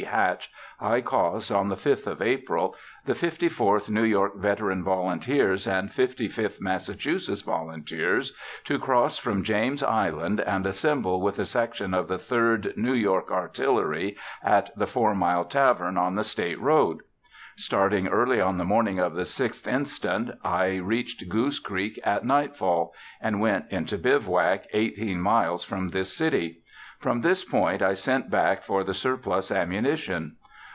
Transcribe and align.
Hatch, 0.07 0.49
I 0.79 1.01
caused, 1.01 1.51
on 1.51 1.69
the 1.69 1.75
5th 1.75 2.07
of 2.07 2.23
April, 2.23 2.75
the 3.05 3.13
Fifty 3.13 3.47
fourth 3.47 3.87
New 3.87 4.03
York 4.03 4.35
Veteran 4.35 4.83
Volunteers 4.83 5.67
and 5.67 5.91
Fifty 5.91 6.27
fifth 6.27 6.59
Massachusetts 6.59 7.41
Volunteers 7.41 8.33
to 8.63 8.79
cross 8.79 9.19
from 9.19 9.43
James 9.43 9.83
Island 9.83 10.39
and 10.39 10.65
assemble 10.65 11.21
with 11.21 11.37
a 11.37 11.45
section 11.45 11.93
of 11.93 12.07
the 12.07 12.17
Third 12.17 12.73
New 12.75 12.95
York 12.95 13.29
Artillery 13.31 14.17
at 14.43 14.75
the 14.75 14.87
Four 14.87 15.13
Mile 15.13 15.45
Tavern 15.45 15.97
on 15.99 16.15
the 16.15 16.23
State 16.23 16.59
Road. 16.59 17.01
Starting 17.55 18.07
early 18.07 18.41
on 18.41 18.57
the 18.57 18.65
morning 18.65 18.97
of 18.97 19.13
the 19.13 19.21
6th 19.25 19.67
inst., 19.67 20.03
I 20.43 20.77
reached 20.77 21.29
Goose 21.29 21.59
Creek 21.59 21.99
at 22.03 22.25
nightfall, 22.25 22.91
and 23.21 23.39
went 23.39 23.65
into 23.69 23.99
bivouac 23.99 24.65
eighteen 24.73 25.21
miles 25.21 25.63
from 25.63 25.89
this 25.89 26.11
city. 26.11 26.57
From 26.99 27.21
this 27.21 27.43
point 27.43 27.81
I 27.81 27.95
sent 27.95 28.29
back 28.29 28.61
for 28.61 28.83
the 28.83 28.93
surplus 28.93 29.49
ammunition. 29.49 30.35